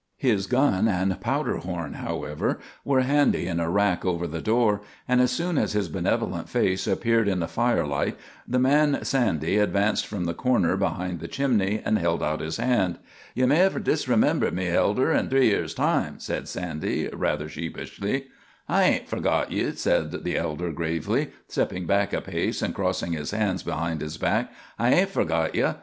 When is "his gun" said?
0.17-0.87